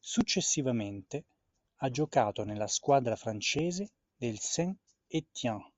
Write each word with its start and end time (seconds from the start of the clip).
Successivamente 0.00 1.24
ha 1.80 1.90
giocato 1.90 2.42
nella 2.42 2.68
squadra 2.68 3.16
francese 3.16 3.90
del 4.16 4.38
Sain 4.38 4.74
Etienne. 5.08 5.72